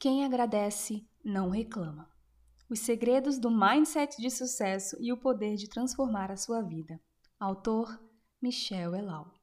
Quem 0.00 0.24
agradece 0.24 1.04
não 1.24 1.50
reclama. 1.50 2.08
Os 2.70 2.78
segredos 2.78 3.36
do 3.36 3.50
mindset 3.50 4.22
de 4.22 4.30
sucesso 4.30 4.96
e 5.00 5.12
o 5.12 5.16
poder 5.16 5.56
de 5.56 5.68
transformar 5.68 6.30
a 6.30 6.36
sua 6.36 6.62
vida. 6.62 7.00
Autor 7.36 8.00
Michel 8.40 8.94
Elal. 8.94 9.34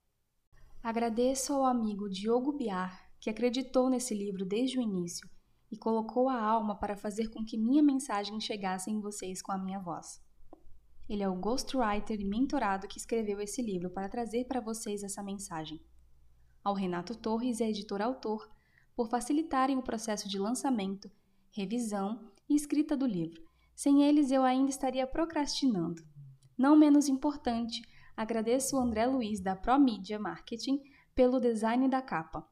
Agradeço 0.81 1.51
ao 1.51 1.65
amigo 1.65 2.09
Diogo 2.09 2.53
Biar, 2.53 3.11
que 3.19 3.29
acreditou 3.29 3.89
nesse 3.89 4.15
livro 4.15 4.45
desde 4.45 4.79
o 4.79 4.81
início 4.81 5.29
e 5.69 5.75
colocou 5.75 6.29
a 6.29 6.41
alma 6.41 6.79
para 6.79 6.95
fazer 6.95 7.27
com 7.27 7.43
que 7.43 7.57
minha 7.57 7.83
mensagem 7.83 8.39
chegasse 8.39 8.89
em 8.89 9.01
vocês 9.01 9.41
com 9.41 9.51
a 9.51 9.57
minha 9.57 9.79
voz. 9.79 10.23
Ele 11.09 11.21
é 11.21 11.27
o 11.27 11.35
ghostwriter 11.35 12.17
e 12.17 12.23
mentorado 12.23 12.87
que 12.87 12.97
escreveu 12.97 13.41
esse 13.41 13.61
livro 13.61 13.89
para 13.89 14.07
trazer 14.07 14.45
para 14.45 14.61
vocês 14.61 15.03
essa 15.03 15.21
mensagem. 15.21 15.85
Ao 16.63 16.73
Renato 16.73 17.13
Torres 17.13 17.59
a 17.59 17.65
editor-autor, 17.65 18.49
por 18.95 19.09
facilitarem 19.09 19.77
o 19.77 19.83
processo 19.83 20.29
de 20.29 20.39
lançamento, 20.39 21.11
revisão 21.51 22.31
e 22.47 22.55
escrita 22.55 22.95
do 22.95 23.05
livro. 23.05 23.43
Sem 23.75 24.03
eles, 24.03 24.31
eu 24.31 24.43
ainda 24.43 24.69
estaria 24.69 25.05
procrastinando. 25.05 26.01
Não 26.57 26.75
menos 26.75 27.09
importante, 27.09 27.81
agradeço 28.15 28.77
o 28.77 28.79
André 28.79 29.05
Luiz 29.05 29.39
da 29.41 29.55
ProMedia 29.55 30.17
Marketing 30.17 30.81
pelo 31.13 31.39
design 31.39 31.87
da 31.89 32.01
capa. 32.01 32.47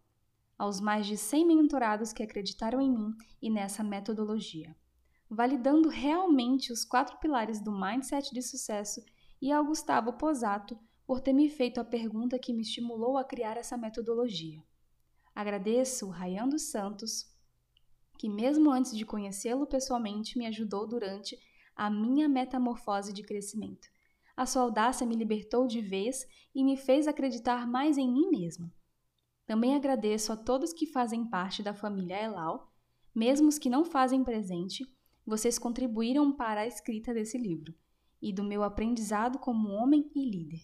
Aos 0.57 0.81
mais 0.81 1.05
de 1.05 1.17
100 1.17 1.45
mentorados 1.47 2.11
que 2.11 2.23
acreditaram 2.23 2.81
em 2.81 2.91
mim 2.91 3.15
e 3.41 3.49
nessa 3.49 3.83
metodologia 3.83 4.75
validando 5.33 5.89
realmente 5.89 6.71
os 6.71 6.85
quatro 6.85 7.17
pilares 7.17 7.59
do 7.59 7.71
mindset 7.71 8.33
de 8.33 8.41
sucesso, 8.41 9.03
e 9.41 9.51
ao 9.51 9.65
Gustavo 9.65 10.13
Posato 10.13 10.77
por 11.05 11.19
ter 11.19 11.33
me 11.33 11.49
feito 11.49 11.81
a 11.81 11.83
pergunta 11.83 12.39
que 12.39 12.53
me 12.53 12.61
estimulou 12.61 13.17
a 13.17 13.23
criar 13.23 13.57
essa 13.57 13.75
metodologia. 13.75 14.63
Agradeço 15.35 16.07
o 16.07 16.09
Rayan 16.09 16.47
dos 16.47 16.63
Santos, 16.63 17.31
que 18.17 18.29
mesmo 18.29 18.71
antes 18.71 18.95
de 18.95 19.05
conhecê-lo 19.05 19.65
pessoalmente 19.65 20.37
me 20.37 20.45
ajudou 20.45 20.87
durante 20.87 21.37
a 21.75 21.89
minha 21.89 22.29
metamorfose 22.29 23.11
de 23.11 23.23
crescimento. 23.23 23.87
A 24.35 24.45
sua 24.45 24.63
audácia 24.63 25.05
me 25.05 25.15
libertou 25.15 25.67
de 25.67 25.81
vez 25.81 26.25
e 26.53 26.63
me 26.63 26.77
fez 26.77 27.07
acreditar 27.07 27.67
mais 27.67 27.97
em 27.97 28.11
mim 28.11 28.29
mesmo. 28.29 28.71
Também 29.45 29.75
agradeço 29.75 30.31
a 30.31 30.37
todos 30.37 30.73
que 30.73 30.87
fazem 30.87 31.29
parte 31.29 31.61
da 31.61 31.73
família 31.73 32.21
Elal, 32.21 32.71
mesmo 33.13 33.47
os 33.47 33.59
que 33.59 33.69
não 33.69 33.83
fazem 33.85 34.23
presente, 34.23 34.85
vocês 35.25 35.59
contribuíram 35.59 36.31
para 36.35 36.61
a 36.61 36.67
escrita 36.67 37.13
desse 37.13 37.37
livro 37.37 37.73
e 38.21 38.33
do 38.33 38.43
meu 38.43 38.63
aprendizado 38.63 39.37
como 39.37 39.69
homem 39.69 40.09
e 40.15 40.29
líder. 40.29 40.61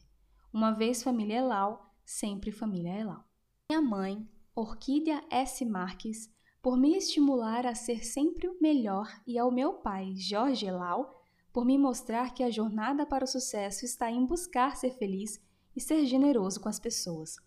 Uma 0.52 0.72
vez 0.72 1.04
família 1.04 1.40
Elal, 1.40 1.94
sempre 2.06 2.52
família 2.52 3.00
Elal. 3.00 3.24
Minha 3.70 3.82
mãe, 3.82 4.28
Orquídea 4.62 5.24
S. 5.30 5.64
Marques, 5.64 6.30
por 6.62 6.76
me 6.76 6.94
estimular 6.98 7.66
a 7.66 7.74
ser 7.74 8.04
sempre 8.04 8.46
o 8.46 8.58
melhor, 8.60 9.08
e 9.26 9.40
ao 9.40 9.50
meu 9.50 9.76
pai, 9.76 10.14
Jorge 10.18 10.66
Elal, 10.66 11.18
por 11.54 11.64
me 11.64 11.78
mostrar 11.78 12.34
que 12.34 12.44
a 12.44 12.50
jornada 12.50 13.06
para 13.06 13.24
o 13.24 13.28
sucesso 13.28 13.86
está 13.86 14.12
em 14.12 14.26
buscar 14.26 14.76
ser 14.76 14.92
feliz 14.92 15.40
e 15.74 15.80
ser 15.80 16.06
generoso 16.06 16.60
com 16.60 16.68
as 16.68 16.78
pessoas. 16.78 17.38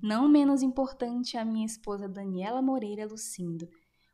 Não 0.00 0.28
menos 0.28 0.62
importante 0.62 1.36
a 1.36 1.44
minha 1.44 1.66
esposa 1.66 2.08
Daniela 2.08 2.62
Moreira 2.62 3.08
Lucindo, 3.08 3.68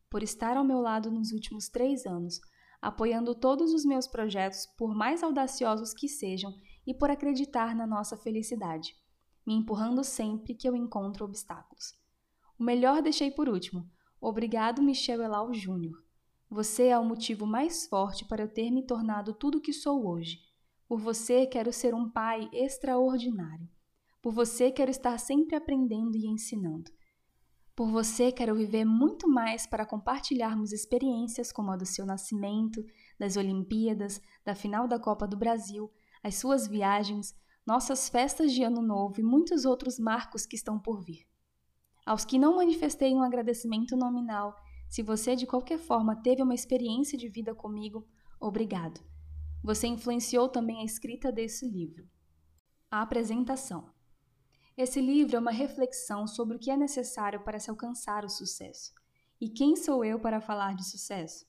por 0.09 0.23
estar 0.23 0.57
ao 0.57 0.65
meu 0.65 0.81
lado 0.81 1.11
nos 1.11 1.33
últimos 1.33 1.69
três 1.69 2.07
anos, 2.07 2.41
apoiando 2.81 3.35
todos 3.35 3.75
os 3.75 3.85
meus 3.85 4.09
projetos, 4.09 4.65
por 4.79 4.95
mais 4.95 5.23
audaciosos 5.23 5.93
que 5.93 6.09
sejam, 6.09 6.55
e 6.87 6.95
por 6.95 7.11
acreditar 7.11 7.77
na 7.77 7.87
nossa 7.87 8.17
felicidade, 8.17 8.97
me 9.47 9.55
empurrando 9.55 10.03
sempre 10.03 10.55
que 10.55 10.67
eu 10.67 10.75
encontro 10.75 11.27
obstáculos. 11.27 12.08
O 12.59 12.65
melhor 12.65 13.01
deixei 13.01 13.31
por 13.31 13.49
último. 13.49 13.89
Obrigado, 14.21 14.83
Michel 14.83 15.23
Elal 15.23 15.55
Júnior. 15.55 16.03
Você 16.51 16.89
é 16.89 16.99
o 16.99 17.05
motivo 17.05 17.47
mais 17.47 17.87
forte 17.87 18.25
para 18.25 18.43
eu 18.43 18.49
ter 18.49 18.71
me 18.71 18.85
tornado 18.85 19.33
tudo 19.33 19.59
o 19.59 19.61
que 19.61 19.73
sou 19.73 20.09
hoje. 20.09 20.41
Por 20.89 20.99
você 20.99 21.47
quero 21.47 21.73
ser 21.73 21.95
um 21.95 22.11
pai 22.11 22.49
extraordinário. 22.53 23.69
Por 24.21 24.33
você 24.33 24.73
quero 24.73 24.91
estar 24.91 25.17
sempre 25.19 25.55
aprendendo 25.55 26.17
e 26.17 26.27
ensinando. 26.27 26.91
Por 27.77 27.89
você, 27.93 28.33
quero 28.33 28.57
viver 28.57 28.85
muito 28.85 29.29
mais 29.29 29.65
para 29.65 29.87
compartilharmos 29.87 30.73
experiências 30.73 31.53
como 31.53 31.71
a 31.71 31.77
do 31.77 31.87
seu 31.87 32.05
nascimento, 32.05 32.85
das 33.17 33.37
Olimpíadas, 33.37 34.21
da 34.45 34.53
final 34.53 34.89
da 34.89 34.99
Copa 34.99 35.29
do 35.29 35.37
Brasil, 35.37 35.89
as 36.21 36.35
suas 36.35 36.67
viagens, 36.67 37.37
nossas 37.65 38.09
festas 38.09 38.53
de 38.53 38.65
Ano 38.65 38.83
Novo 38.83 39.21
e 39.21 39.23
muitos 39.23 39.65
outros 39.65 39.97
marcos 39.97 40.45
que 40.45 40.57
estão 40.57 40.77
por 40.77 41.05
vir. 41.05 41.25
Aos 42.09 42.25
que 42.25 42.39
não 42.39 42.57
manifestei 42.57 43.13
um 43.15 43.23
agradecimento 43.23 43.95
nominal, 43.95 44.57
se 44.89 45.03
você 45.03 45.37
de 45.37 45.47
qualquer 45.47 45.79
forma 45.79 46.17
teve 46.17 46.43
uma 46.43 46.55
experiência 46.55 47.19
de 47.19 47.29
vida 47.29 47.55
comigo, 47.55 48.09
obrigado. 48.41 48.99
Você 49.63 49.89
influenciou 49.89 50.49
também 50.49 50.81
a 50.81 50.85
escrita 50.87 51.31
desse 51.31 51.69
livro. 51.69 52.09
A 52.91 53.03
apresentação. 53.03 53.93
Esse 54.75 55.03
livro 55.03 55.37
é 55.37 55.39
uma 55.39 55.51
reflexão 55.51 56.27
sobre 56.27 56.57
o 56.57 56.59
que 56.59 56.71
é 56.71 56.79
necessário 56.79 57.45
para 57.45 57.61
se 57.61 57.69
alcançar 57.69 58.25
o 58.25 58.31
sucesso. 58.31 58.95
E 59.39 59.51
quem 59.51 59.77
sou 59.77 60.03
eu 60.03 60.19
para 60.19 60.41
falar 60.41 60.75
de 60.75 60.89
sucesso? 60.89 61.45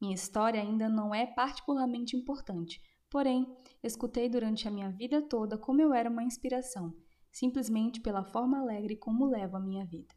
Minha 0.00 0.16
história 0.16 0.60
ainda 0.60 0.88
não 0.88 1.14
é 1.14 1.26
particularmente 1.26 2.16
importante, 2.16 2.82
porém, 3.08 3.46
escutei 3.80 4.28
durante 4.28 4.66
a 4.66 4.70
minha 4.72 4.90
vida 4.90 5.22
toda 5.22 5.56
como 5.56 5.80
eu 5.80 5.94
era 5.94 6.10
uma 6.10 6.24
inspiração, 6.24 6.92
simplesmente 7.32 8.00
pela 8.00 8.22
forma 8.22 8.60
alegre 8.60 8.94
como 8.94 9.26
levo 9.26 9.56
a 9.56 9.60
minha 9.60 9.84
vida. 9.84 10.14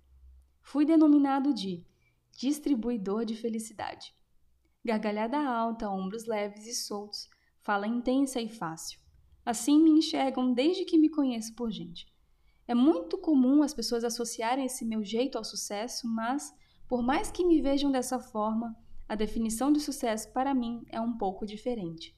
Fui 0.61 0.85
denominado 0.85 1.53
de 1.53 1.85
distribuidor 2.37 3.23
de 3.23 3.35
felicidade. 3.35 4.13
Gargalhada 4.83 5.39
alta, 5.39 5.89
ombros 5.89 6.25
leves 6.25 6.67
e 6.67 6.75
soltos, 6.75 7.29
fala 7.61 7.87
intensa 7.87 8.41
e 8.41 8.49
fácil. 8.49 8.99
Assim 9.45 9.81
me 9.81 9.91
enxergam 9.91 10.53
desde 10.53 10.85
que 10.85 10.97
me 10.97 11.09
conheço 11.09 11.55
por 11.55 11.71
gente. 11.71 12.05
É 12.67 12.75
muito 12.75 13.17
comum 13.17 13.63
as 13.63 13.73
pessoas 13.73 14.03
associarem 14.03 14.65
esse 14.65 14.83
meu 14.83 15.03
jeito 15.03 15.37
ao 15.37 15.43
sucesso, 15.43 16.07
mas, 16.07 16.53
por 16.87 17.01
mais 17.01 17.31
que 17.31 17.45
me 17.45 17.61
vejam 17.61 17.91
dessa 17.91 18.19
forma, 18.19 18.75
a 19.07 19.15
definição 19.15 19.71
de 19.71 19.79
sucesso 19.79 20.31
para 20.33 20.53
mim 20.53 20.83
é 20.89 20.99
um 20.99 21.15
pouco 21.15 21.45
diferente. 21.45 22.15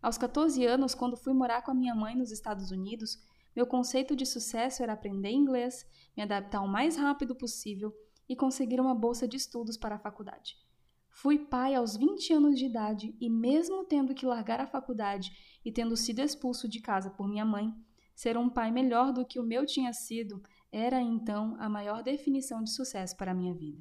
Aos 0.00 0.16
14 0.16 0.64
anos, 0.64 0.94
quando 0.94 1.16
fui 1.16 1.32
morar 1.32 1.62
com 1.62 1.72
a 1.72 1.74
minha 1.74 1.94
mãe 1.96 2.14
nos 2.14 2.30
Estados 2.30 2.70
Unidos, 2.70 3.18
meu 3.58 3.66
conceito 3.66 4.14
de 4.14 4.24
sucesso 4.24 4.82
era 4.82 4.92
aprender 4.92 5.30
inglês, 5.30 5.84
me 6.16 6.22
adaptar 6.22 6.62
o 6.62 6.68
mais 6.68 6.96
rápido 6.96 7.34
possível 7.34 7.92
e 8.28 8.36
conseguir 8.36 8.80
uma 8.80 8.94
bolsa 8.94 9.26
de 9.26 9.36
estudos 9.36 9.76
para 9.76 9.96
a 9.96 9.98
faculdade. 9.98 10.56
Fui 11.10 11.38
pai 11.38 11.74
aos 11.74 11.96
20 11.96 12.32
anos 12.34 12.56
de 12.56 12.66
idade 12.66 13.16
e, 13.20 13.28
mesmo 13.28 13.84
tendo 13.84 14.14
que 14.14 14.24
largar 14.24 14.60
a 14.60 14.66
faculdade 14.68 15.32
e 15.64 15.72
tendo 15.72 15.96
sido 15.96 16.20
expulso 16.20 16.68
de 16.68 16.80
casa 16.80 17.10
por 17.10 17.28
minha 17.28 17.44
mãe, 17.44 17.74
Ser 18.14 18.36
um 18.36 18.48
pai 18.48 18.72
melhor 18.72 19.12
do 19.12 19.24
que 19.24 19.38
o 19.38 19.44
meu 19.44 19.64
tinha 19.64 19.92
sido 19.92 20.42
era 20.72 21.00
então 21.00 21.56
a 21.60 21.68
maior 21.68 22.02
definição 22.02 22.64
de 22.64 22.74
sucesso 22.74 23.16
para 23.16 23.30
a 23.30 23.34
minha 23.34 23.54
vida. 23.54 23.80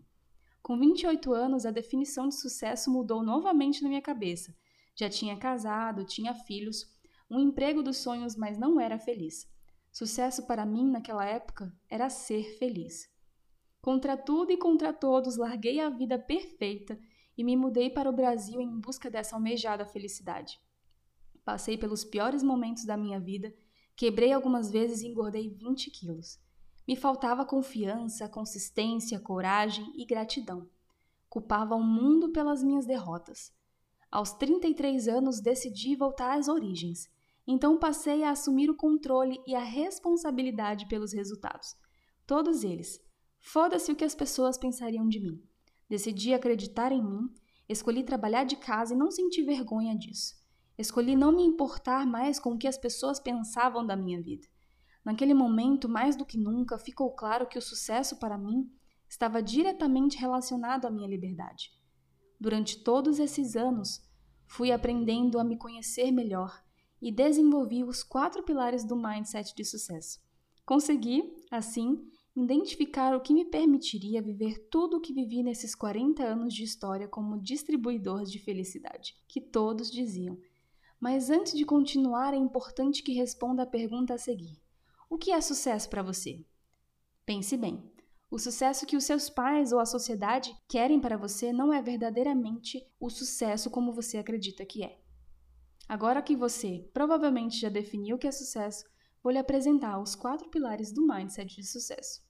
Com 0.62 0.78
28 0.78 1.34
anos, 1.34 1.66
a 1.66 1.72
definição 1.72 2.28
de 2.28 2.40
sucesso 2.40 2.92
mudou 2.92 3.24
novamente 3.24 3.82
na 3.82 3.90
minha 3.90 4.02
cabeça. 4.02 4.56
Já 4.96 5.10
tinha 5.10 5.36
casado, 5.36 6.06
tinha 6.06 6.36
filhos, 6.36 6.86
um 7.28 7.40
emprego 7.40 7.82
dos 7.82 7.98
sonhos, 7.98 8.36
mas 8.36 8.60
não 8.60 8.80
era 8.80 9.00
feliz. 9.00 9.48
Sucesso 9.98 10.46
para 10.46 10.64
mim 10.64 10.92
naquela 10.92 11.26
época 11.26 11.76
era 11.90 12.08
ser 12.08 12.44
feliz. 12.60 13.10
Contra 13.82 14.16
tudo 14.16 14.52
e 14.52 14.58
contra 14.58 14.94
todos, 14.94 15.38
larguei 15.38 15.80
a 15.80 15.90
vida 15.90 16.20
perfeita 16.20 17.00
e 17.36 17.44
me 17.44 17.56
mudei 17.56 17.90
para 17.90 18.08
o 18.08 18.14
Brasil 18.14 18.62
em 18.62 18.80
busca 18.80 19.10
dessa 19.10 19.36
almejada 19.36 19.88
felicidade. 19.88 20.60
Passei 21.44 21.80
pelos 21.80 22.04
piores 22.04 22.44
momentos 22.44 22.86
da 22.86 22.96
minha 22.96 23.20
vida 23.20 23.52
Quebrei 23.98 24.32
algumas 24.32 24.70
vezes 24.70 25.02
e 25.02 25.08
engordei 25.08 25.50
20 25.50 25.90
quilos. 25.90 26.40
Me 26.88 26.96
faltava 26.96 27.44
confiança, 27.44 28.30
consistência, 28.30 29.20
coragem 29.20 29.92
e 29.96 30.06
gratidão. 30.06 30.70
Culpava 31.28 31.74
o 31.74 31.82
mundo 31.82 32.32
pelas 32.32 32.62
minhas 32.62 32.86
derrotas. 32.86 33.52
Aos 34.12 34.34
33 34.34 35.08
anos 35.08 35.42
decidi 35.42 35.96
voltar 35.96 36.38
às 36.38 36.48
origens. 36.48 37.10
Então 37.48 37.80
passei 37.80 38.24
a 38.24 38.32
assumir 38.32 38.70
o 38.70 38.76
controle 38.76 39.42
e 39.48 39.56
a 39.56 39.64
responsabilidade 39.64 40.86
pelos 40.88 41.14
resultados. 41.14 41.78
Todos 42.26 42.66
eles. 42.66 43.00
Foda-se 43.40 43.90
o 43.90 43.96
que 43.96 44.04
as 44.04 44.14
pessoas 44.14 44.58
pensariam 44.58 45.08
de 45.08 45.22
mim. 45.22 45.42
Decidi 45.90 46.34
acreditar 46.34 46.92
em 46.92 47.02
mim, 47.02 47.34
escolhi 47.70 48.04
trabalhar 48.04 48.44
de 48.44 48.58
casa 48.58 48.94
e 48.94 48.98
não 48.98 49.10
senti 49.10 49.42
vergonha 49.42 49.98
disso. 49.98 50.36
Escolhi 50.78 51.16
não 51.16 51.32
me 51.32 51.44
importar 51.44 52.06
mais 52.06 52.38
com 52.38 52.52
o 52.52 52.58
que 52.58 52.68
as 52.68 52.78
pessoas 52.78 53.18
pensavam 53.18 53.86
da 53.86 53.96
minha 53.96 54.22
vida. 54.22 54.46
Naquele 55.06 55.34
momento, 55.34 55.88
mais 55.88 56.18
do 56.18 56.26
que 56.26 56.38
nunca, 56.38 56.78
ficou 56.78 57.16
claro 57.16 57.48
que 57.48 57.58
o 57.58 57.62
sucesso 57.62 58.18
para 58.18 58.38
mim 58.38 58.70
estava 59.08 59.42
diretamente 59.42 60.18
relacionado 60.18 60.86
à 60.86 60.92
minha 60.92 61.08
liberdade. 61.08 61.72
Durante 62.38 62.84
todos 62.84 63.18
esses 63.18 63.56
anos, 63.56 64.06
fui 64.46 64.70
aprendendo 64.70 65.40
a 65.40 65.46
me 65.46 65.58
conhecer 65.58 66.12
melhor 66.12 66.67
e 67.02 67.12
desenvolvi 67.12 67.84
os 67.84 68.04
quatro 68.04 68.44
pilares 68.44 68.84
do 68.84 68.96
mindset 68.96 69.56
de 69.56 69.64
sucesso. 69.64 70.20
Consegui, 70.66 71.34
assim, 71.50 72.10
identificar 72.36 73.16
o 73.16 73.22
que 73.22 73.34
me 73.34 73.46
permitiria 73.46 74.22
viver 74.22 74.68
tudo 74.70 74.98
o 74.98 75.02
que 75.02 75.14
vivi 75.14 75.42
nesses 75.42 75.74
40 75.74 76.24
anos 76.24 76.54
de 76.54 76.64
história 76.64 77.08
como 77.08 77.42
distribuidor 77.42 78.24
de 78.24 78.40
felicidade, 78.40 79.16
que 79.28 79.42
todos 79.42 79.90
diziam. 79.90 80.38
Mas 81.00 81.30
antes 81.30 81.54
de 81.54 81.66
continuar, 81.66 82.34
é 82.34 82.38
importante 82.38 83.02
que 83.02 83.14
responda 83.14 83.64
a 83.64 83.68
pergunta 83.68 84.14
a 84.14 84.18
seguir: 84.18 84.62
O 85.10 85.18
que 85.18 85.32
é 85.32 85.42
sucesso 85.42 85.90
para 85.90 86.04
você? 86.04 86.46
Pense 87.26 87.56
bem. 87.58 87.92
O 88.30 88.38
sucesso 88.38 88.86
que 88.86 88.98
os 88.98 89.06
seus 89.06 89.30
pais 89.30 89.72
ou 89.72 89.80
a 89.80 89.86
sociedade 89.86 90.54
querem 90.68 91.00
para 91.00 91.16
você 91.16 91.54
não 91.54 91.72
é 91.72 91.82
verdadeiramente 91.82 92.86
o 93.00 93.10
sucesso 93.10 93.70
como 93.70 93.94
você 93.94 94.18
acredita 94.18 94.66
que 94.66 94.84
é. 94.84 95.00
Agora 95.88 96.22
que 96.22 96.36
você 96.36 96.90
provavelmente 96.94 97.62
já 97.62 97.70
definiu 97.70 98.18
o 98.18 98.20
que 98.20 98.28
é 98.28 98.32
sucesso, 98.32 98.84
vou 99.24 99.32
lhe 99.32 99.38
apresentar 99.38 100.00
os 100.02 100.16
quatro 100.16 100.50
pilares 100.50 100.92
do 100.92 101.08
mindset 101.08 101.56
de 101.56 101.66
sucesso. 101.66 102.27